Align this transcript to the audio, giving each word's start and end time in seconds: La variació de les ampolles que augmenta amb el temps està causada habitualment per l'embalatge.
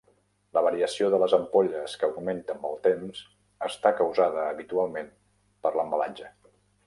La 0.57 0.61
variació 0.67 1.09
de 1.15 1.19
les 1.23 1.33
ampolles 1.37 1.93
que 2.03 2.07
augmenta 2.07 2.55
amb 2.55 2.65
el 2.71 2.73
temps 2.87 3.21
està 3.67 3.93
causada 4.01 4.49
habitualment 4.55 5.15
per 5.67 5.77
l'embalatge. 5.77 6.33